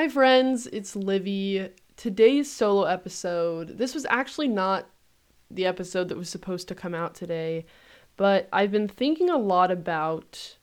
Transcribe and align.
Hi, 0.00 0.08
friends, 0.08 0.66
it's 0.68 0.96
Livy. 0.96 1.68
Today's 1.94 2.50
solo 2.50 2.84
episode, 2.84 3.76
this 3.76 3.92
was 3.92 4.06
actually 4.08 4.48
not 4.48 4.88
the 5.50 5.66
episode 5.66 6.08
that 6.08 6.16
was 6.16 6.30
supposed 6.30 6.68
to 6.68 6.74
come 6.74 6.94
out 6.94 7.14
today, 7.14 7.66
but 8.16 8.48
I've 8.50 8.70
been 8.70 8.88
thinking 8.88 9.28
a 9.28 9.36
lot 9.36 9.70
about 9.70 10.56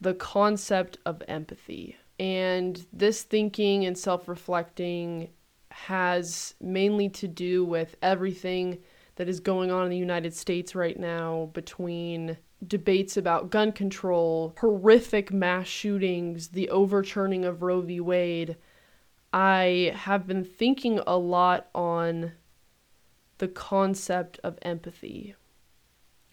the 0.00 0.12
concept 0.12 0.98
of 1.06 1.22
empathy. 1.28 1.98
And 2.18 2.84
this 2.92 3.22
thinking 3.22 3.86
and 3.86 3.96
self 3.96 4.26
reflecting 4.26 5.28
has 5.70 6.56
mainly 6.60 7.08
to 7.10 7.28
do 7.28 7.64
with 7.64 7.94
everything 8.02 8.78
that 9.16 9.28
is 9.28 9.40
going 9.40 9.70
on 9.70 9.84
in 9.84 9.90
the 9.90 9.96
United 9.96 10.34
States 10.34 10.74
right 10.74 10.98
now 10.98 11.50
between 11.52 12.36
debates 12.66 13.16
about 13.16 13.50
gun 13.50 13.72
control, 13.72 14.54
horrific 14.58 15.32
mass 15.32 15.66
shootings, 15.66 16.48
the 16.48 16.68
overturning 16.70 17.44
of 17.44 17.62
Roe 17.62 17.80
v. 17.80 18.00
Wade. 18.00 18.56
I 19.32 19.92
have 19.94 20.26
been 20.26 20.44
thinking 20.44 21.00
a 21.06 21.16
lot 21.16 21.68
on 21.74 22.32
the 23.38 23.48
concept 23.48 24.38
of 24.42 24.58
empathy 24.62 25.34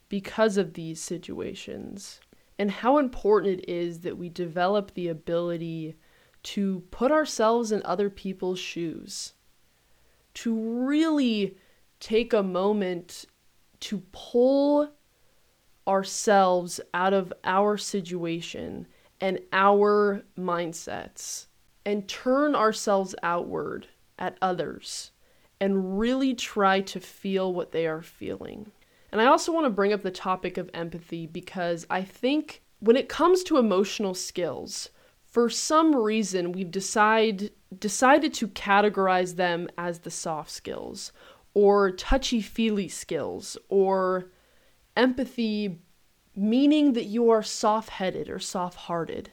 because 0.08 0.58
of 0.58 0.74
these 0.74 1.02
situations 1.02 2.22
and 2.60 2.70
how 2.70 2.98
important 2.98 3.60
it 3.60 3.70
is 3.70 4.02
that 4.02 4.18
we 4.18 4.30
develop 4.30 4.94
the 4.94 5.08
ability 5.08 5.96
to 6.44 6.84
put 6.92 7.12
ourselves 7.12 7.72
in 7.72 7.82
other 7.84 8.10
people's 8.10 8.60
shoes, 8.60 9.34
to 10.34 10.56
really 10.86 11.58
take 12.04 12.34
a 12.34 12.44
moment 12.44 13.26
to 13.80 14.04
pull 14.12 14.90
ourselves 15.88 16.82
out 16.94 17.14
of 17.14 17.32
our 17.46 17.78
situation 17.78 18.86
and 19.22 19.40
our 19.54 20.22
mindsets 20.38 21.48
and 21.86 22.06
turn 22.10 22.56
ourselves 22.56 23.16
outward 23.24 23.88
at 24.20 24.38
others 24.42 25.12
and 25.62 25.98
really 25.98 26.36
try 26.36 26.82
to 26.82 27.00
feel 27.00 27.54
what 27.54 27.72
they 27.72 27.88
are 27.88 28.02
feeling. 28.02 28.70
And 29.14 29.22
I 29.22 29.28
also 29.28 29.54
want 29.54 29.66
to 29.66 29.70
bring 29.70 29.94
up 29.94 30.02
the 30.02 30.12
topic 30.12 30.58
of 30.58 30.70
empathy 30.74 31.26
because 31.26 31.88
I 31.90 32.02
think 32.02 32.64
when 32.80 32.98
it 32.98 33.08
comes 33.08 33.44
to 33.44 33.58
emotional 33.58 34.14
skills, 34.14 34.90
for 35.24 35.50
some 35.50 35.96
reason 35.96 36.52
we've 36.52 36.70
decide, 36.70 37.52
decided 37.80 38.34
to 38.36 38.50
categorize 38.50 39.36
them 39.38 39.70
as 39.78 40.00
the 40.00 40.12
soft 40.12 40.52
skills 40.52 41.14
or 41.54 41.92
touchy 41.92 42.42
feely 42.42 42.88
skills 42.88 43.58
or 43.70 44.32
empathy 44.96 45.80
meaning 46.36 46.94
that 46.94 47.06
you 47.06 47.30
are 47.30 47.44
soft 47.44 47.90
headed 47.90 48.30
or 48.30 48.40
soft 48.40 48.76
hearted. 48.76 49.32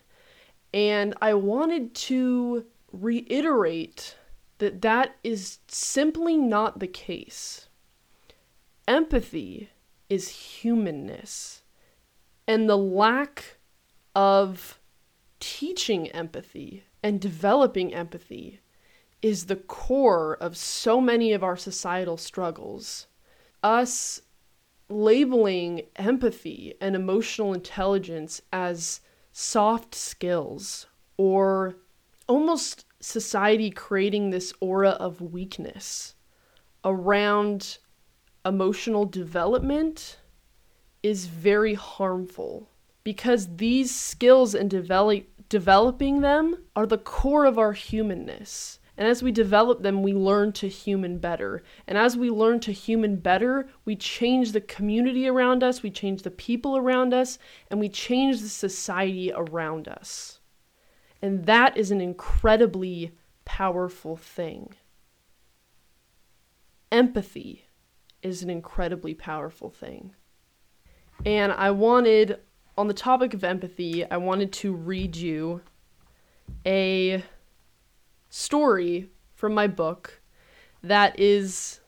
And 0.73 1.15
I 1.21 1.35
wanted 1.35 1.95
to 1.95 2.67
reiterate 2.93 4.17
that 4.59 4.83
that 4.83 5.17
is 5.25 5.59
simply 5.69 6.37
not 6.37 6.79
the 6.79 6.87
case. 6.87 7.69
Empathy 8.87 9.71
is 10.09 10.29
humanness. 10.29 11.63
And 12.47 12.69
the 12.69 12.77
lack 12.77 13.59
of 14.15 14.79
teaching 15.39 16.09
empathy 16.09 16.85
and 17.03 17.21
developing 17.21 17.95
empathy 17.95 18.61
is 19.23 19.47
the 19.47 19.57
core 19.57 20.37
of 20.41 20.57
so 20.57 21.01
many 21.01 21.33
of 21.33 21.43
our 21.43 21.57
societal 21.57 22.17
struggles. 22.17 23.07
Us 23.63 24.23
labeling 24.89 25.83
empathy 25.97 26.75
and 26.81 26.97
emotional 26.97 27.55
intelligence 27.55 28.43
as 28.53 29.01
soft 29.33 29.95
skills 29.95 30.87
or 31.17 31.77
almost 32.27 32.85
society 33.01 33.71
creating 33.71 34.31
this 34.31 34.53
aura 34.61 34.91
of 34.91 35.21
weakness 35.21 36.15
around 36.85 37.79
emotional 38.45 39.05
development 39.05 40.19
is 41.03 41.27
very 41.27 41.75
harmful 41.75 42.69
because 43.05 43.57
these 43.57 43.95
skills 43.95 44.55
and 44.55 44.69
develop 44.71 45.25
developing 45.49 46.21
them 46.21 46.57
are 46.77 46.87
the 46.87 46.99
core 46.99 47.45
of 47.45 47.59
our 47.59 47.73
humanness. 47.73 48.79
And 49.01 49.09
as 49.09 49.23
we 49.23 49.33
develop 49.33 49.83
them, 49.83 50.03
we 50.03 50.13
learn 50.13 50.53
to 50.53 50.69
human 50.69 51.17
better. 51.17 51.63
And 51.87 51.97
as 51.97 52.19
we 52.19 52.29
learn 52.29 52.61
to 52.61 52.71
human 52.71 53.17
better, 53.17 53.67
we 53.87 53.97
change 53.97 54.53
the 54.53 54.61
community 54.61 55.27
around 55.27 55.65
us, 55.65 55.83
we 55.83 55.91
change 55.91 56.21
the 56.21 56.31
people 56.31 56.77
around 56.77 57.15
us, 57.15 57.39
and 57.71 57.81
we 57.81 57.89
change 57.89 58.43
the 58.43 58.49
society 58.51 59.33
around 59.35 59.89
us. 59.89 60.41
And 61.23 61.47
that 61.47 61.79
is 61.79 61.91
an 61.91 62.03
incredibly 62.03 63.13
powerful 63.47 64.17
thing. 64.19 64.75
Empathy 66.93 67.65
is 68.23 68.43
an 68.43 68.51
incredibly 68.51 69.15
powerful 69.15 69.71
thing. 69.71 70.15
And 71.25 71.53
I 71.53 71.71
wanted, 71.71 72.39
on 72.77 72.87
the 72.87 72.93
topic 72.93 73.33
of 73.33 73.45
empathy, 73.45 74.05
I 74.11 74.19
wanted 74.19 74.53
to 74.53 74.75
read 74.75 75.17
you 75.17 75.63
a 76.67 77.25
story 78.31 79.11
from 79.35 79.55
my 79.55 79.67
book 79.67 80.21
that 80.83 81.19
is 81.19 81.81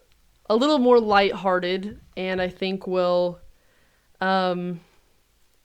a 0.50 0.56
little 0.56 0.78
more 0.78 1.00
lighthearted 1.00 1.98
and 2.16 2.42
I 2.42 2.48
think 2.48 2.86
will 2.86 3.40
um, 4.20 4.80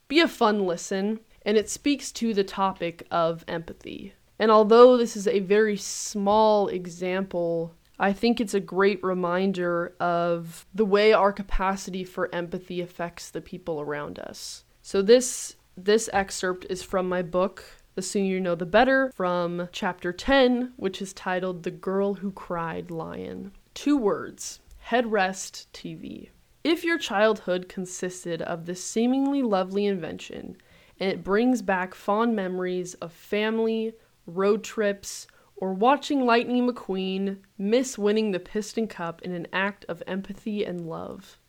be 0.08 0.22
a 0.22 0.28
fun 0.28 0.66
listen. 0.66 1.20
And 1.42 1.58
it 1.58 1.70
speaks 1.70 2.12
to 2.14 2.34
the 2.34 2.44
topic 2.44 3.06
of 3.10 3.44
empathy. 3.48 4.14
And 4.40 4.52
although 4.52 4.98
this 4.98 5.16
is 5.16 5.28
a 5.28 5.40
very 5.40 5.78
small 5.78 6.68
example, 6.68 7.74
I 8.00 8.14
think 8.14 8.40
it's 8.40 8.54
a 8.54 8.60
great 8.60 9.04
reminder 9.04 9.96
of 10.00 10.66
the 10.74 10.86
way 10.86 11.14
our 11.14 11.34
capacity 11.34 12.04
for 12.04 12.34
empathy 12.34 12.82
affects 12.82 13.30
the 13.30 13.42
people 13.42 13.82
around 13.82 14.20
us. 14.20 14.64
So 14.82 15.02
this 15.02 15.56
this 15.76 16.10
excerpt 16.12 16.66
is 16.70 16.82
from 16.82 17.08
my 17.08 17.22
book 17.22 17.64
the 17.97 18.03
sooner 18.03 18.28
you 18.28 18.40
know, 18.40 18.53
the 18.53 18.63
better, 18.63 19.12
from 19.16 19.68
chapter 19.72 20.13
10, 20.13 20.74
which 20.75 21.02
is 21.02 21.13
titled 21.13 21.63
The 21.63 21.72
Girl 21.72 22.13
Who 22.13 22.31
Cried 22.31 22.91
Lion. 22.91 23.53
Two 23.74 23.97
words 23.97 24.59
Headrest 24.90 25.66
TV. 25.74 26.30
If 26.63 26.84
your 26.84 27.00
childhood 27.00 27.68
consisted 27.68 28.44
of 28.44 28.68
this 28.68 28.84
seemingly 28.84 29.41
lovely 29.41 29.88
invention, 29.88 30.57
and 31.00 31.12
it 31.12 31.24
brings 31.24 31.63
back 31.63 31.96
fond 31.96 32.36
memories 32.36 32.94
of 32.94 33.12
family, 33.12 33.94
road 34.28 34.63
trips, 34.63 35.25
or 35.56 35.74
watching 35.74 36.24
Lightning 36.24 36.69
McQueen 36.69 37.38
miss 37.57 37.97
winning 37.97 38.30
the 38.30 38.40
Piston 38.40 38.86
Cup 38.86 39.24
in 39.24 39.31
an 39.31 39.47
act 39.52 39.86
of 39.90 40.03
empathy 40.06 40.63
and 40.63 40.88
love, 40.88 41.40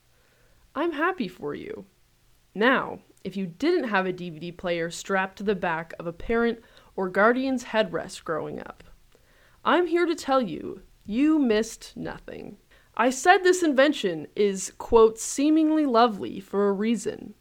I'm 0.75 0.93
happy 0.93 1.29
for 1.29 1.55
you. 1.55 1.85
Now, 2.55 3.01
if 3.25 3.37
you 3.37 3.47
didn't 3.47 3.89
have 3.89 4.07
a 4.07 4.13
DVD 4.13 4.57
player 4.57 4.91
strapped 4.91 5.39
to 5.39 5.45
the 5.45 5.55
back 5.55 5.95
of 5.99 6.07
a 6.07 6.13
parent 6.13 6.61
or 6.97 7.09
guardian's 7.09 7.65
headrest 7.65 8.25
growing 8.25 8.59
up. 8.61 8.83
I'm 9.65 9.87
here 9.87 10.07
to 10.07 10.15
tell 10.15 10.41
you, 10.41 10.83
you 11.05 11.39
missed 11.39 11.97
nothing. 11.97 12.59
I 12.97 13.11
said 13.11 13.39
this 13.39 13.63
invention 13.63 14.27
is, 14.35 14.73
quote, 14.79 15.19
seemingly 15.19 15.87
lovely 15.87 16.41
for 16.41 16.69
a 16.69 16.73
reason. 16.73 17.35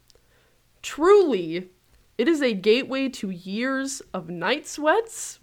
Truly, 0.82 1.70
it 2.16 2.28
is 2.28 2.40
a 2.40 2.52
gateway 2.52 3.08
to 3.08 3.30
years 3.30 4.00
of 4.14 4.28
night 4.28 4.66
sweats 4.66 5.40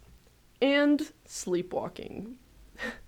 and 0.62 1.12
sleepwalking. 1.26 2.38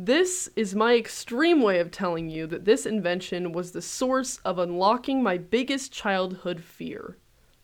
This 0.00 0.48
is 0.54 0.76
my 0.76 0.94
extreme 0.94 1.60
way 1.60 1.80
of 1.80 1.90
telling 1.90 2.30
you 2.30 2.46
that 2.46 2.64
this 2.64 2.86
invention 2.86 3.50
was 3.50 3.72
the 3.72 3.82
source 3.82 4.36
of 4.44 4.56
unlocking 4.56 5.24
my 5.24 5.38
biggest 5.38 5.90
childhood 5.90 6.62
fear 6.62 7.16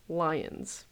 lions. 0.09 0.87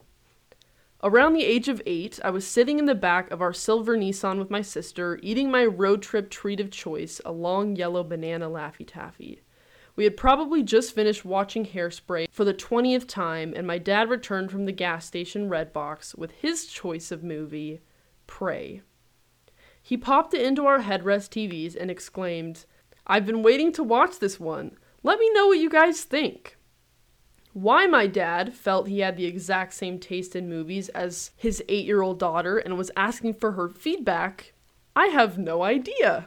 Around 1.02 1.32
the 1.32 1.44
age 1.44 1.66
of 1.66 1.82
eight, 1.84 2.20
I 2.22 2.30
was 2.30 2.46
sitting 2.46 2.78
in 2.78 2.84
the 2.84 2.94
back 2.94 3.28
of 3.32 3.42
our 3.42 3.52
silver 3.52 3.96
Nissan 3.96 4.38
with 4.38 4.50
my 4.50 4.62
sister, 4.62 5.18
eating 5.20 5.50
my 5.50 5.64
road 5.64 6.00
trip 6.00 6.30
treat 6.30 6.60
of 6.60 6.70
choice, 6.70 7.20
a 7.24 7.32
long 7.32 7.74
yellow 7.74 8.04
banana 8.04 8.48
Laffy 8.48 8.86
Taffy. 8.86 9.42
We 9.96 10.04
had 10.04 10.16
probably 10.16 10.62
just 10.62 10.94
finished 10.94 11.24
watching 11.24 11.66
Hairspray 11.66 12.28
for 12.30 12.44
the 12.44 12.54
20th 12.54 13.08
time, 13.08 13.52
and 13.56 13.66
my 13.66 13.78
dad 13.78 14.08
returned 14.08 14.52
from 14.52 14.64
the 14.64 14.70
gas 14.70 15.06
station 15.06 15.50
Redbox 15.50 16.16
with 16.16 16.30
his 16.30 16.66
choice 16.66 17.10
of 17.10 17.24
movie, 17.24 17.80
Prey. 18.28 18.82
He 19.82 19.96
popped 19.96 20.32
it 20.32 20.42
into 20.42 20.66
our 20.66 20.80
headrest 20.80 21.30
TVs 21.30 21.76
and 21.76 21.90
exclaimed, 21.90 22.64
I've 23.06 23.26
been 23.26 23.42
waiting 23.42 23.72
to 23.72 23.82
watch 23.82 24.18
this 24.18 24.38
one. 24.38 24.76
Let 25.02 25.18
me 25.18 25.28
know 25.32 25.48
what 25.48 25.58
you 25.58 25.68
guys 25.68 26.04
think. 26.04 26.56
Why 27.52 27.86
my 27.86 28.06
dad 28.06 28.54
felt 28.54 28.88
he 28.88 29.00
had 29.00 29.16
the 29.16 29.26
exact 29.26 29.74
same 29.74 29.98
taste 29.98 30.34
in 30.34 30.48
movies 30.48 30.88
as 30.90 31.32
his 31.36 31.62
eight 31.68 31.84
year 31.84 32.00
old 32.00 32.18
daughter 32.18 32.56
and 32.56 32.78
was 32.78 32.90
asking 32.96 33.34
for 33.34 33.52
her 33.52 33.68
feedback, 33.68 34.54
I 34.94 35.08
have 35.08 35.36
no 35.36 35.62
idea. 35.62 36.26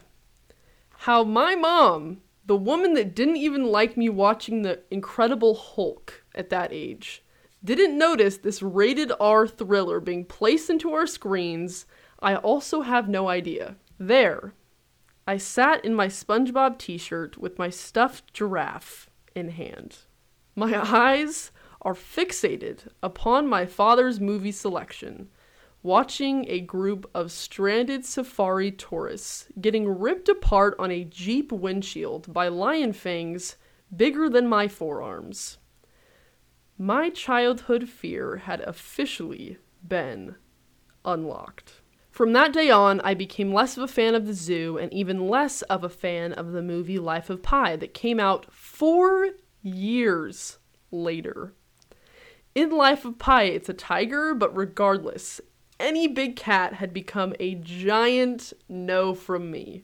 How 0.99 1.23
my 1.23 1.55
mom, 1.55 2.21
the 2.45 2.57
woman 2.57 2.93
that 2.93 3.15
didn't 3.15 3.37
even 3.37 3.65
like 3.65 3.97
me 3.97 4.09
watching 4.09 4.61
The 4.61 4.81
Incredible 4.91 5.55
Hulk 5.55 6.23
at 6.35 6.49
that 6.49 6.71
age, 6.71 7.23
didn't 7.63 7.97
notice 7.97 8.37
this 8.37 8.61
rated 8.61 9.11
R 9.19 9.47
thriller 9.47 9.99
being 9.99 10.25
placed 10.25 10.69
into 10.69 10.93
our 10.93 11.07
screens, 11.07 11.85
I 12.19 12.35
also 12.35 12.81
have 12.81 13.07
no 13.09 13.27
idea. 13.27 13.75
There, 13.97 14.53
I 15.27 15.37
sat 15.37 15.83
in 15.83 15.95
my 15.95 16.07
SpongeBob 16.07 16.77
t 16.77 16.97
shirt 16.97 17.37
with 17.37 17.57
my 17.57 17.69
stuffed 17.69 18.33
giraffe 18.33 19.09
in 19.33 19.49
hand. 19.49 19.97
My 20.55 20.79
eyes 20.79 21.51
are 21.81 21.93
fixated 21.93 22.87
upon 23.03 23.47
my 23.47 23.65
father's 23.65 24.19
movie 24.19 24.51
selection, 24.51 25.29
watching 25.83 26.45
a 26.47 26.59
group 26.59 27.09
of 27.13 27.31
stranded 27.31 28.05
safari 28.05 28.71
tourists 28.71 29.47
getting 29.59 29.87
ripped 29.87 30.29
apart 30.29 30.75
on 30.79 30.91
a 30.91 31.03
Jeep 31.03 31.51
windshield 31.51 32.31
by 32.33 32.47
lion 32.47 32.93
fangs 32.93 33.55
bigger 33.95 34.29
than 34.29 34.47
my 34.47 34.67
forearms. 34.67 35.57
My 36.77 37.09
childhood 37.09 37.87
fear 37.87 38.37
had 38.37 38.61
officially 38.61 39.57
been 39.87 40.35
unlocked. 41.03 41.81
From 42.15 42.31
that 42.31 42.53
day 42.53 42.69
on, 42.69 43.01
I 43.01 43.13
became 43.13 43.53
less 43.53 43.75
of 43.75 43.83
a 43.83 43.89
fan 43.89 44.15
of 44.15 44.25
the 44.25 44.33
zoo 44.33 44.77
and 44.77 44.93
even 44.93 45.27
less 45.27 45.63
of 45.63 45.83
a 45.83 45.89
fan 45.89 46.31
of 46.31 46.53
the 46.53 46.61
movie 46.61 46.97
Life 46.97 47.29
of 47.29 47.43
Pi 47.43 47.75
that 47.75 47.93
came 47.93 48.21
out 48.21 48.45
four 48.53 49.31
years 49.61 50.57
later. 50.91 51.53
In 52.55 52.69
Life 52.69 53.03
of 53.03 53.19
Pi, 53.19 53.43
it's 53.43 53.67
a 53.67 53.73
tiger, 53.73 54.33
but 54.33 54.55
regardless, 54.55 55.41
any 55.77 56.07
big 56.07 56.37
cat 56.37 56.75
had 56.75 56.93
become 56.93 57.33
a 57.37 57.55
giant 57.55 58.53
no 58.69 59.13
from 59.13 59.51
me. 59.51 59.83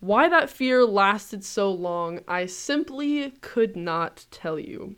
Why 0.00 0.30
that 0.30 0.48
fear 0.48 0.86
lasted 0.86 1.44
so 1.44 1.70
long, 1.70 2.20
I 2.26 2.46
simply 2.46 3.32
could 3.42 3.76
not 3.76 4.24
tell 4.30 4.58
you. 4.58 4.96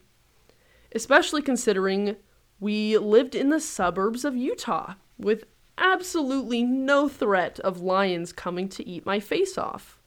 Especially 0.95 1.43
considering 1.43 2.15
we 2.61 2.97
lived 2.97 3.35
in 3.35 3.49
the 3.49 3.59
suburbs 3.59 4.25
of 4.25 4.37
Utah 4.37 4.95
with 5.19 5.43
absolutely 5.79 6.63
no 6.63 7.09
threat 7.09 7.59
of 7.61 7.81
lions 7.81 8.33
coming 8.33 8.69
to 8.71 8.87
eat 8.87 9.07
my 9.07 9.21
face 9.21 9.57
off. 9.57 9.99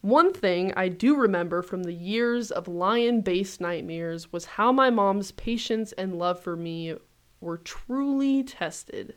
One 0.00 0.32
thing 0.32 0.72
I 0.76 0.88
do 0.88 1.16
remember 1.16 1.62
from 1.62 1.84
the 1.84 1.94
years 1.94 2.50
of 2.50 2.66
lion 2.66 3.20
based 3.20 3.60
nightmares 3.60 4.32
was 4.32 4.44
how 4.44 4.72
my 4.72 4.90
mom's 4.90 5.30
patience 5.32 5.92
and 5.92 6.18
love 6.18 6.40
for 6.40 6.56
me 6.56 6.96
were 7.40 7.58
truly 7.58 8.42
tested. 8.42 9.14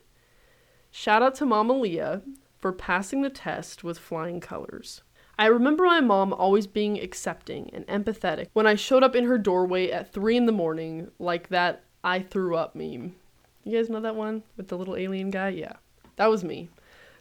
Shout 0.90 1.22
out 1.22 1.34
to 1.36 1.46
Mama 1.46 1.72
Leah 1.74 2.22
for 2.56 2.72
passing 2.72 3.22
the 3.22 3.30
test 3.30 3.84
with 3.84 3.98
flying 3.98 4.40
colors. 4.40 5.02
I 5.38 5.46
remember 5.46 5.84
my 5.84 6.00
mom 6.00 6.32
always 6.32 6.66
being 6.66 6.98
accepting 6.98 7.68
and 7.72 7.86
empathetic 7.88 8.46
when 8.54 8.66
I 8.66 8.74
showed 8.74 9.02
up 9.02 9.14
in 9.14 9.24
her 9.24 9.36
doorway 9.36 9.90
at 9.90 10.12
3 10.12 10.36
in 10.36 10.46
the 10.46 10.52
morning, 10.52 11.10
like 11.18 11.48
that 11.48 11.84
I 12.02 12.20
threw 12.20 12.56
up 12.56 12.74
meme. 12.74 13.16
You 13.66 13.76
guys 13.76 13.90
know 13.90 13.98
that 13.98 14.14
one 14.14 14.44
with 14.56 14.68
the 14.68 14.78
little 14.78 14.94
alien 14.94 15.28
guy? 15.30 15.48
Yeah. 15.48 15.72
That 16.14 16.30
was 16.30 16.44
me. 16.44 16.68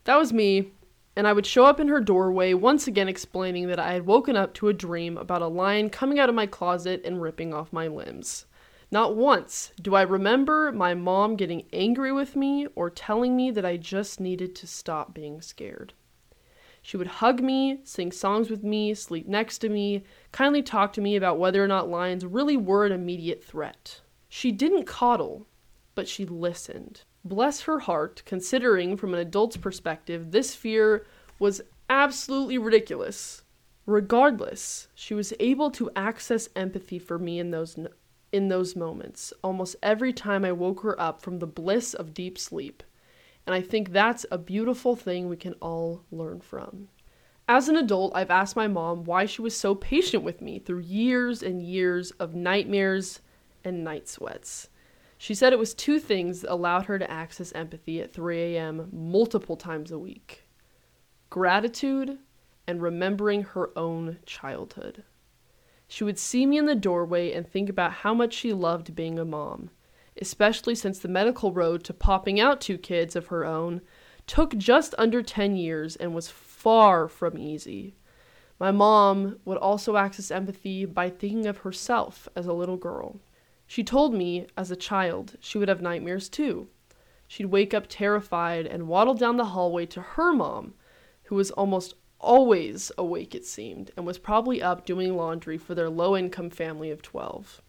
That 0.04 0.18
was 0.18 0.32
me. 0.32 0.74
And 1.16 1.28
I 1.28 1.34
would 1.34 1.48
show 1.48 1.66
up 1.66 1.80
in 1.80 1.88
her 1.88 2.00
doorway, 2.00 2.54
once 2.54 2.86
again 2.86 3.08
explaining 3.08 3.68
that 3.70 3.80
I 3.80 3.94
had 3.94 4.06
woken 4.06 4.38
up 4.38 4.54
to 4.56 4.68
a 4.68 4.74
dream 4.74 5.18
about 5.18 5.42
a 5.42 5.48
lion 5.48 5.90
coming 5.90 6.20
out 6.20 6.30
of 6.30 6.36
my 6.36 6.46
closet 6.46 7.02
and 7.04 7.20
ripping 7.20 7.52
off 7.52 7.74
my 7.74 7.88
limbs. 7.88 8.46
Not 8.92 9.16
once 9.16 9.72
do 9.82 9.96
I 9.96 10.04
remember 10.04 10.72
my 10.72 10.94
mom 10.94 11.36
getting 11.36 11.66
angry 11.74 12.12
with 12.12 12.36
me 12.36 12.68
or 12.76 12.92
telling 12.92 13.36
me 13.36 13.50
that 13.50 13.66
I 13.66 13.78
just 13.78 14.20
needed 14.20 14.54
to 14.58 14.68
stop 14.68 15.16
being 15.16 15.42
scared. 15.42 15.94
She 16.84 16.96
would 16.96 17.08
hug 17.08 17.42
me, 17.42 17.80
sing 17.84 18.12
songs 18.12 18.52
with 18.52 18.64
me, 18.64 18.94
sleep 18.94 19.28
next 19.28 19.58
to 19.60 19.70
me, 19.70 20.04
kindly 20.32 20.62
talk 20.62 20.94
to 20.94 21.02
me 21.02 21.16
about 21.16 21.40
whether 21.40 21.64
or 21.64 21.68
not 21.68 21.90
lions 21.90 22.24
really 22.24 22.56
were 22.56 22.86
an 22.86 22.92
immediate 22.92 23.44
threat. 23.44 24.02
She 24.30 24.52
didn't 24.52 24.86
coddle, 24.86 25.48
but 25.96 26.08
she 26.08 26.26
listened. 26.26 27.02
Bless 27.24 27.62
her 27.62 27.80
heart, 27.80 28.22
considering 28.26 28.98
from 28.98 29.14
an 29.14 29.20
adult's 29.20 29.58
perspective, 29.58 30.32
this 30.32 30.54
fear 30.54 31.08
was 31.40 31.62
absolutely 31.90 32.58
ridiculous. 32.58 33.42
Regardless, 33.86 34.88
she 34.94 35.14
was 35.14 35.34
able 35.40 35.72
to 35.72 35.90
access 35.96 36.50
empathy 36.56 37.00
for 37.00 37.18
me 37.18 37.40
in 37.40 37.52
those 37.52 37.78
in 38.32 38.50
those 38.50 38.76
moments, 38.76 39.32
almost 39.44 39.78
every 39.82 40.12
time 40.12 40.44
I 40.44 40.52
woke 40.52 40.82
her 40.82 41.00
up 41.00 41.22
from 41.22 41.40
the 41.40 41.48
bliss 41.48 41.94
of 41.94 42.14
deep 42.14 42.38
sleep. 42.38 42.84
And 43.46 43.56
I 43.56 43.62
think 43.62 43.92
that's 43.92 44.26
a 44.30 44.38
beautiful 44.38 44.96
thing 44.96 45.30
we 45.30 45.38
can 45.38 45.54
all 45.62 46.04
learn 46.12 46.42
from. 46.42 46.90
As 47.48 47.70
an 47.70 47.78
adult, 47.78 48.12
I've 48.16 48.32
asked 48.32 48.56
my 48.56 48.68
mom 48.68 49.04
why 49.04 49.26
she 49.26 49.42
was 49.42 49.56
so 49.56 49.76
patient 49.76 50.24
with 50.24 50.42
me 50.42 50.60
through 50.60 50.80
years 50.80 51.44
and 51.44 51.62
years 51.62 52.12
of 52.12 52.34
nightmares 52.34 53.22
and 53.64 53.84
night 53.84 54.10
sweats. 54.10 54.68
She 55.18 55.34
said 55.34 55.54
it 55.54 55.60
was 55.60 55.74
two 55.74 56.00
things 56.00 56.42
that 56.42 56.52
allowed 56.52 56.86
her 56.86 57.00
to 57.00 57.10
access 57.10 57.52
empathy 57.54 58.02
at 58.02 58.14
3 58.14 58.56
a.m. 58.56 58.90
multiple 58.92 59.56
times 59.56 59.92
a 59.92 60.00
week 60.00 60.44
gratitude 61.30 62.18
and 62.68 62.82
remembering 62.82 63.44
her 63.44 63.70
own 63.78 64.18
childhood. 64.26 65.04
She 65.88 66.04
would 66.04 66.18
see 66.18 66.46
me 66.46 66.58
in 66.58 66.66
the 66.66 66.76
doorway 66.76 67.34
and 67.34 67.48
think 67.48 67.70
about 67.70 67.92
how 67.92 68.14
much 68.14 68.34
she 68.34 68.54
loved 68.54 68.96
being 68.96 69.20
a 69.20 69.26
mom, 69.26 69.70
especially 70.22 70.76
since 70.76 71.00
the 71.00 71.08
medical 71.08 71.52
road 71.52 71.84
to 71.84 71.94
popping 71.94 72.40
out 72.40 72.62
two 72.62 72.78
kids 72.78 73.16
of 73.16 73.28
her 73.28 73.46
own 73.46 73.82
took 74.28 74.58
just 74.58 74.96
under 74.98 75.22
10 75.22 75.56
years 75.56 75.96
and 75.96 76.16
was 76.16 76.30
far 76.30 77.08
from 77.08 77.38
easy. 77.38 77.96
My 78.60 78.72
mom 78.72 79.38
would 79.46 79.58
also 79.58 79.98
access 79.98 80.32
empathy 80.32 80.86
by 80.86 81.10
thinking 81.10 81.46
of 81.46 81.60
herself 81.60 82.28
as 82.36 82.48
a 82.48 82.54
little 82.54 82.78
girl. 82.78 83.20
She 83.68 83.84
told 83.84 84.14
me, 84.14 84.48
as 84.56 84.72
a 84.72 84.76
child, 84.76 85.38
she 85.40 85.58
would 85.58 85.70
have 85.70 85.82
nightmares 85.82 86.30
too. 86.30 86.68
She'd 87.28 87.48
wake 87.48 87.74
up 87.74 87.86
terrified 87.88 88.66
and 88.68 88.88
waddle 88.88 89.16
down 89.16 89.38
the 89.38 89.46
hallway 89.46 89.86
to 89.88 90.02
her 90.02 90.34
mom, 90.34 90.76
who 91.24 91.36
was 91.36 91.52
almost 91.52 91.96
always 92.20 92.92
awake, 92.98 93.36
it 93.36 93.46
seemed, 93.46 93.92
and 93.98 94.06
was 94.06 94.18
probably 94.18 94.62
up 94.62 94.86
doing 94.86 95.16
laundry 95.16 95.58
for 95.58 95.76
their 95.76 95.90
low 95.90 96.16
income 96.16 96.50
family 96.50 96.92
of 96.92 97.02
12. 97.02 97.62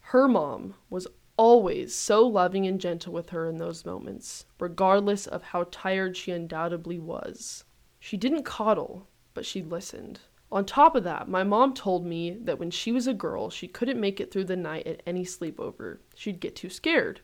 Her 0.00 0.28
mom 0.28 0.74
was 0.88 1.06
always 1.36 1.94
so 1.94 2.26
loving 2.26 2.66
and 2.66 2.80
gentle 2.80 3.12
with 3.12 3.30
her 3.30 3.46
in 3.48 3.56
those 3.56 3.84
moments, 3.84 4.46
regardless 4.58 5.26
of 5.26 5.42
how 5.42 5.66
tired 5.70 6.16
she 6.16 6.32
undoubtedly 6.32 6.98
was. 6.98 7.64
She 7.98 8.16
didn't 8.16 8.44
coddle, 8.44 9.08
but 9.34 9.44
she 9.44 9.62
listened. 9.62 10.20
On 10.52 10.64
top 10.64 10.94
of 10.94 11.04
that, 11.04 11.28
my 11.28 11.42
mom 11.42 11.74
told 11.74 12.06
me 12.06 12.30
that 12.30 12.58
when 12.58 12.70
she 12.70 12.92
was 12.92 13.06
a 13.06 13.14
girl, 13.14 13.50
she 13.50 13.66
couldn't 13.66 14.00
make 14.00 14.20
it 14.20 14.30
through 14.30 14.44
the 14.44 14.56
night 14.56 14.86
at 14.86 15.02
any 15.06 15.24
sleepover. 15.24 15.98
She'd 16.14 16.40
get 16.40 16.54
too 16.54 16.70
scared. 16.70 17.20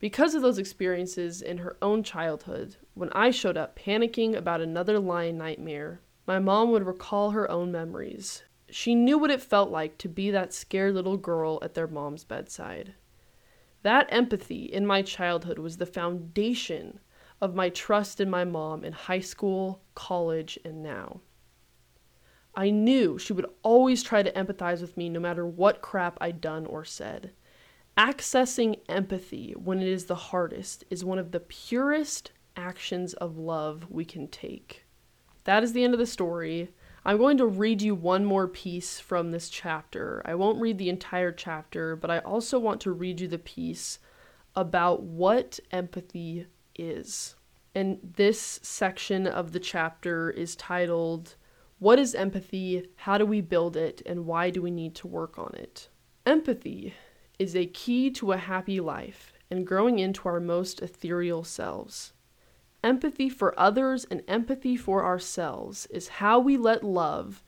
Because 0.00 0.34
of 0.34 0.42
those 0.42 0.58
experiences 0.58 1.40
in 1.40 1.58
her 1.58 1.76
own 1.80 2.02
childhood, 2.02 2.76
when 2.94 3.10
I 3.10 3.30
showed 3.30 3.56
up 3.56 3.78
panicking 3.78 4.34
about 4.34 4.60
another 4.60 4.98
lion 4.98 5.38
nightmare, 5.38 6.00
my 6.26 6.40
mom 6.40 6.72
would 6.72 6.84
recall 6.84 7.30
her 7.30 7.48
own 7.48 7.70
memories. 7.70 8.42
She 8.68 8.96
knew 8.96 9.18
what 9.18 9.30
it 9.30 9.40
felt 9.40 9.70
like 9.70 9.98
to 9.98 10.08
be 10.08 10.30
that 10.32 10.52
scared 10.52 10.94
little 10.94 11.16
girl 11.16 11.60
at 11.62 11.74
their 11.74 11.86
mom's 11.86 12.24
bedside. 12.24 12.94
That 13.82 14.08
empathy 14.10 14.64
in 14.64 14.86
my 14.86 15.02
childhood 15.02 15.58
was 15.58 15.76
the 15.76 15.86
foundation 15.86 16.98
of 17.40 17.54
my 17.54 17.68
trust 17.68 18.20
in 18.20 18.28
my 18.28 18.44
mom 18.44 18.84
in 18.84 18.92
high 18.92 19.20
school, 19.20 19.82
college, 19.94 20.58
and 20.64 20.82
now. 20.82 21.20
I 22.54 22.70
knew 22.70 23.18
she 23.18 23.32
would 23.32 23.46
always 23.62 24.02
try 24.02 24.22
to 24.22 24.32
empathize 24.32 24.80
with 24.80 24.96
me 24.96 25.08
no 25.08 25.20
matter 25.20 25.46
what 25.46 25.80
crap 25.80 26.18
I'd 26.20 26.40
done 26.40 26.66
or 26.66 26.84
said. 26.84 27.32
Accessing 27.96 28.80
empathy 28.88 29.54
when 29.56 29.80
it 29.80 29.88
is 29.88 30.06
the 30.06 30.14
hardest 30.14 30.84
is 30.90 31.04
one 31.04 31.18
of 31.18 31.30
the 31.30 31.40
purest 31.40 32.32
actions 32.56 33.14
of 33.14 33.38
love 33.38 33.86
we 33.90 34.04
can 34.04 34.28
take. 34.28 34.84
That 35.44 35.62
is 35.62 35.72
the 35.72 35.82
end 35.84 35.94
of 35.94 35.98
the 35.98 36.06
story. 36.06 36.72
I'm 37.04 37.18
going 37.18 37.36
to 37.38 37.46
read 37.46 37.82
you 37.82 37.94
one 37.94 38.24
more 38.24 38.46
piece 38.46 39.00
from 39.00 39.30
this 39.30 39.48
chapter. 39.48 40.22
I 40.24 40.34
won't 40.34 40.60
read 40.60 40.78
the 40.78 40.88
entire 40.88 41.32
chapter, 41.32 41.96
but 41.96 42.10
I 42.10 42.18
also 42.20 42.58
want 42.58 42.80
to 42.82 42.92
read 42.92 43.20
you 43.20 43.28
the 43.28 43.38
piece 43.38 43.98
about 44.54 45.02
what 45.02 45.58
empathy 45.70 46.46
is. 46.76 47.34
And 47.74 47.98
this 48.16 48.60
section 48.62 49.26
of 49.26 49.52
the 49.52 49.60
chapter 49.60 50.30
is 50.30 50.54
titled 50.54 51.36
what 51.82 51.98
is 51.98 52.14
empathy? 52.14 52.86
How 52.94 53.18
do 53.18 53.26
we 53.26 53.40
build 53.40 53.76
it? 53.76 54.02
And 54.06 54.24
why 54.24 54.50
do 54.50 54.62
we 54.62 54.70
need 54.70 54.94
to 54.94 55.08
work 55.08 55.36
on 55.36 55.52
it? 55.54 55.88
Empathy 56.24 56.94
is 57.40 57.56
a 57.56 57.66
key 57.66 58.08
to 58.12 58.30
a 58.30 58.36
happy 58.36 58.78
life 58.78 59.32
and 59.50 59.66
growing 59.66 59.98
into 59.98 60.28
our 60.28 60.38
most 60.38 60.80
ethereal 60.80 61.42
selves. 61.42 62.12
Empathy 62.84 63.28
for 63.28 63.58
others 63.58 64.06
and 64.08 64.22
empathy 64.28 64.76
for 64.76 65.04
ourselves 65.04 65.86
is 65.86 66.06
how 66.06 66.38
we 66.38 66.56
let 66.56 66.84
love 66.84 67.42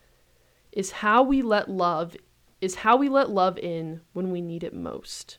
is 0.72 0.90
how 0.90 1.22
we 1.22 1.40
let 1.40 1.70
love 1.70 2.16
is 2.60 2.74
how 2.74 2.96
we 2.96 3.08
let 3.08 3.30
love 3.30 3.56
in 3.58 4.00
when 4.14 4.32
we 4.32 4.40
need 4.40 4.64
it 4.64 4.74
most. 4.74 5.38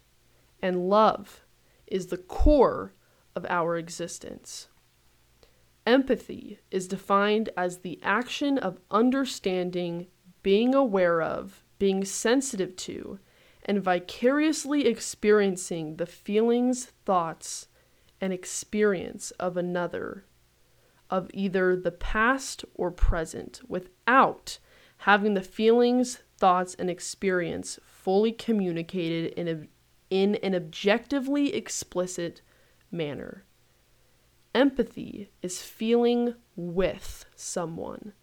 And 0.62 0.88
love 0.88 1.44
is 1.86 2.08
the 2.08 2.18
core 2.18 2.94
of 3.36 3.46
our 3.50 3.75
existence. 3.75 4.70
Empathy 5.86 6.60
is 6.72 6.88
defined 6.88 7.50
as 7.56 7.80
the 7.80 8.00
action 8.01 8.58
of 8.58 8.80
understanding, 8.89 10.08
being 10.42 10.74
aware 10.74 11.22
of, 11.22 11.63
being 11.77 12.04
sensitive 12.04 12.75
to, 12.75 13.20
and 13.63 13.84
vicariously 13.84 14.88
experiencing 14.88 15.98
the 15.98 16.06
feelings, 16.06 16.86
thoughts, 17.06 17.68
and 18.20 18.34
experience 18.34 19.32
of 19.32 19.58
another, 19.58 20.25
of 21.10 21.30
either 21.34 21.75
the 21.75 21.92
past 21.92 22.65
or 22.74 22.89
present, 22.89 23.62
without 23.68 24.58
having 25.00 25.34
the 25.36 25.42
feelings, 25.42 26.20
thoughts, 26.38 26.75
and 26.75 26.89
experience 26.89 27.80
fully 27.86 28.32
communicated 28.32 29.34
in, 29.34 29.48
a, 29.48 29.68
in 30.10 30.36
an 30.36 30.56
objectively 30.56 31.54
explicit 31.54 32.42
manner. 32.92 33.45
Empathy 34.56 35.30
is 35.42 35.62
feeling 35.62 36.34
with 36.56 37.26
someone. 37.36 38.14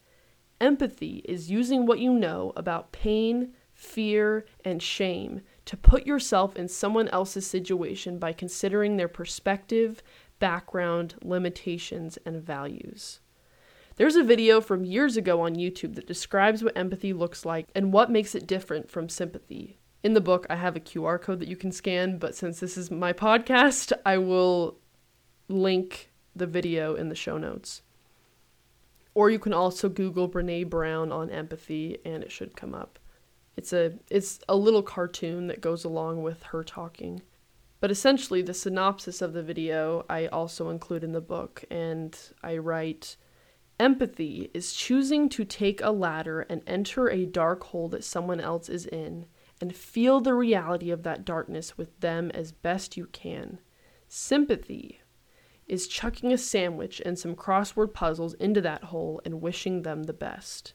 Empathy 0.63 1.21
is 1.27 1.51
using 1.51 1.85
what 1.85 1.99
you 1.99 2.11
know 2.11 2.55
about 2.57 2.91
pain, 2.91 3.53
fear, 3.75 4.47
and 4.65 4.83
shame 4.83 5.43
to 5.67 5.77
put 5.77 6.07
yourself 6.07 6.57
in 6.57 6.69
someone 6.69 7.09
else's 7.09 7.47
situation 7.47 8.19
by 8.19 8.33
considering 8.33 8.97
their 8.97 9.09
perspective, 9.09 10.03
background, 10.39 11.17
limitations, 11.23 12.17
and 12.25 12.43
values. 12.43 13.21
There's 13.97 14.17
a 14.17 14.25
video 14.25 14.63
from 14.63 14.87
years 14.87 15.19
ago 15.19 15.43
on 15.43 15.57
YouTube 15.57 15.97
that 15.97 16.07
describes 16.07 16.65
what 16.65 16.75
empathy 16.75 17.13
looks 17.13 17.45
like 17.45 17.69
and 17.75 17.93
what 17.93 18.11
makes 18.11 18.35
it 18.35 18.47
different 18.47 18.91
from 18.91 19.11
sympathy. 19.11 19.81
In 20.03 20.15
the 20.15 20.21
book, 20.23 20.47
I 20.49 20.57
have 20.57 20.77
a 20.77 20.81
QR 20.81 21.21
code 21.21 21.41
that 21.41 21.49
you 21.49 21.57
can 21.57 21.73
scan, 21.73 22.17
but 22.17 22.35
since 22.35 22.59
this 22.59 22.79
is 22.79 22.91
my 22.91 23.13
podcast, 23.13 23.93
I 24.07 24.17
will 24.17 24.79
link 25.49 26.09
the 26.35 26.47
video 26.47 26.95
in 26.95 27.09
the 27.09 27.15
show 27.15 27.39
notes. 27.39 27.83
Or 29.15 29.31
you 29.31 29.39
can 29.39 29.53
also 29.53 29.89
Google 29.89 30.29
Brene 30.29 30.71
Brown 30.71 31.13
on 31.13 31.31
empathy 31.31 31.99
and 32.05 32.23
it 32.23 32.33
should 32.33 32.57
come 32.57 32.75
up. 32.75 32.99
It's 33.57 33.73
a 33.73 33.93
it's 34.09 34.41
a 34.49 34.57
little 34.57 34.83
cartoon 34.83 35.47
that 35.49 35.61
goes 35.61 35.85
along 35.85 36.23
with 36.23 36.43
her 36.45 36.65
talking. 36.65 37.23
But 37.81 37.91
essentially 37.91 38.43
the 38.43 38.55
synopsis 38.55 39.21
of 39.21 39.33
the 39.33 39.43
video 39.43 40.07
I 40.09 40.29
also 40.29 40.71
include 40.71 41.05
in 41.05 41.13
the 41.13 41.21
book 41.21 41.65
and 41.71 42.19
I 42.43 42.57
write 42.57 43.17
Empathy 43.79 44.51
is 44.55 44.73
choosing 44.73 45.29
to 45.31 45.45
take 45.45 45.81
a 45.83 45.91
ladder 45.91 46.43
and 46.43 46.63
enter 46.67 47.11
a 47.11 47.27
dark 47.27 47.65
hole 47.65 47.89
that 47.89 48.05
someone 48.05 48.41
else 48.41 48.69
is 48.69 48.87
in 48.87 49.27
and 49.61 49.75
feel 49.75 50.21
the 50.21 50.35
reality 50.35 50.91
of 50.91 51.03
that 51.03 51.25
darkness 51.25 51.77
with 51.77 51.99
them 52.01 52.31
as 52.33 52.53
best 52.53 52.97
you 52.97 53.07
can. 53.07 53.59
Sympathy 54.09 55.02
is 55.73 55.89
chucking 55.89 56.35
a 56.35 56.37
sandwich 56.37 57.01
and 57.03 57.19
some 57.19 57.35
crossword 57.35 57.95
puzzles 57.95 58.35
into 58.35 58.61
that 58.61 58.85
hole 58.85 59.23
and 59.25 59.41
wishing 59.41 59.81
them 59.81 60.03
the 60.03 60.13
best. 60.13 60.75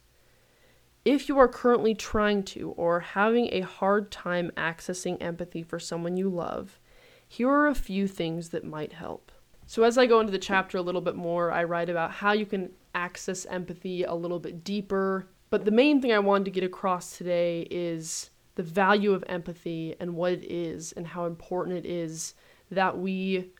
If 1.05 1.29
you 1.29 1.37
are 1.37 1.47
currently 1.47 1.93
trying 1.93 2.41
to 2.45 2.71
or 2.71 3.01
having 3.01 3.49
a 3.51 3.61
hard 3.61 4.09
time 4.09 4.49
accessing 4.57 5.21
empathy 5.21 5.61
for 5.61 5.77
someone 5.77 6.17
you 6.17 6.29
love, 6.29 6.79
here 7.27 7.47
are 7.47 7.67
a 7.67 7.75
few 7.75 8.07
things 8.07 8.49
that 8.49 8.65
might 8.65 8.93
help. 8.93 9.31
So, 9.67 9.83
as 9.83 9.99
I 9.99 10.07
go 10.07 10.19
into 10.19 10.31
the 10.31 10.39
chapter 10.39 10.79
a 10.79 10.81
little 10.81 11.01
bit 11.01 11.15
more, 11.15 11.51
I 11.51 11.63
write 11.63 11.91
about 11.91 12.09
how 12.09 12.31
you 12.31 12.47
can 12.47 12.71
access 12.95 13.45
empathy 13.45 14.01
a 14.01 14.15
little 14.15 14.39
bit 14.39 14.63
deeper. 14.63 15.27
But 15.51 15.63
the 15.63 15.69
main 15.69 16.01
thing 16.01 16.11
I 16.11 16.17
wanted 16.17 16.45
to 16.45 16.51
get 16.51 16.63
across 16.63 17.15
today 17.15 17.67
is 17.69 18.31
the 18.55 18.63
value 18.63 19.13
of 19.13 19.23
empathy 19.27 19.95
and 19.99 20.15
what 20.15 20.31
it 20.31 20.51
is 20.51 20.91
and 20.93 21.05
how 21.05 21.27
important 21.27 21.77
it 21.77 21.85
is 21.85 22.33
that 22.71 22.97
we 22.97 23.51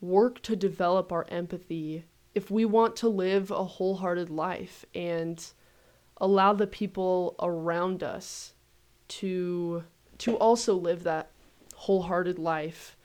work 0.00 0.42
to 0.42 0.56
develop 0.56 1.12
our 1.12 1.26
empathy 1.28 2.04
if 2.34 2.50
we 2.50 2.64
want 2.64 2.96
to 2.96 3.08
live 3.08 3.50
a 3.50 3.64
wholehearted 3.64 4.28
life 4.28 4.84
and 4.94 5.52
allow 6.18 6.52
the 6.52 6.66
people 6.66 7.34
around 7.40 8.02
us 8.02 8.54
to 9.08 9.84
to 10.18 10.36
also 10.36 10.74
live 10.74 11.02
that 11.02 11.30
wholehearted 11.74 12.38
life 12.38 12.96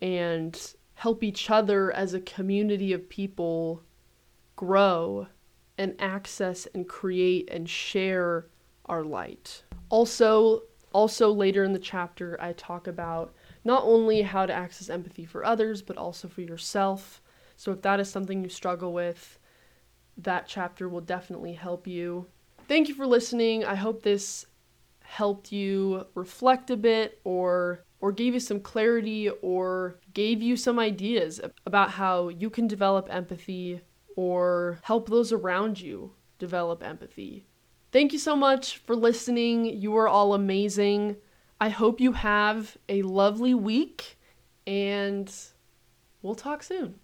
and 0.00 0.74
help 0.94 1.22
each 1.22 1.50
other 1.50 1.92
as 1.92 2.14
a 2.14 2.20
community 2.20 2.92
of 2.92 3.08
people 3.08 3.82
grow 4.54 5.26
and 5.76 5.94
access 5.98 6.66
and 6.74 6.88
create 6.88 7.48
and 7.50 7.68
share 7.68 8.46
our 8.86 9.02
light. 9.02 9.64
Also, 9.88 10.62
also 10.92 11.32
later 11.32 11.64
in 11.64 11.72
the 11.72 11.78
chapter 11.78 12.38
I 12.40 12.52
talk 12.52 12.86
about 12.86 13.34
not 13.64 13.84
only 13.84 14.22
how 14.22 14.46
to 14.46 14.52
access 14.52 14.88
empathy 14.90 15.24
for 15.24 15.44
others, 15.44 15.82
but 15.82 15.96
also 15.96 16.28
for 16.28 16.40
yourself. 16.40 17.22
So 17.56 17.72
if 17.72 17.82
that 17.82 18.00
is 18.00 18.10
something 18.10 18.42
you 18.42 18.48
struggle 18.48 18.92
with, 18.92 19.38
that 20.16 20.46
chapter 20.46 20.88
will 20.88 21.00
definitely 21.00 21.54
help 21.54 21.86
you. 21.86 22.26
Thank 22.68 22.88
you 22.88 22.94
for 22.94 23.06
listening. 23.06 23.64
I 23.64 23.74
hope 23.74 24.02
this 24.02 24.46
helped 25.00 25.52
you 25.52 26.06
reflect 26.14 26.70
a 26.70 26.76
bit 26.76 27.20
or 27.24 27.84
or 28.00 28.10
gave 28.10 28.34
you 28.34 28.40
some 28.40 28.58
clarity 28.58 29.30
or 29.42 30.00
gave 30.12 30.42
you 30.42 30.56
some 30.56 30.78
ideas 30.78 31.40
about 31.66 31.90
how 31.90 32.28
you 32.28 32.50
can 32.50 32.66
develop 32.66 33.06
empathy 33.08 33.80
or 34.16 34.80
help 34.82 35.08
those 35.08 35.32
around 35.32 35.80
you 35.80 36.12
develop 36.38 36.82
empathy. 36.82 37.46
Thank 37.92 38.12
you 38.12 38.18
so 38.18 38.34
much 38.34 38.78
for 38.78 38.96
listening. 38.96 39.66
You 39.66 39.96
are 39.96 40.08
all 40.08 40.34
amazing. 40.34 41.16
I 41.62 41.68
hope 41.68 42.00
you 42.00 42.10
have 42.10 42.76
a 42.88 43.02
lovely 43.02 43.54
week 43.54 44.18
and 44.66 45.32
we'll 46.20 46.34
talk 46.34 46.64
soon. 46.64 46.98